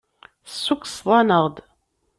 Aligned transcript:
Tessukkseḍ-aneɣ-d. 0.47 1.57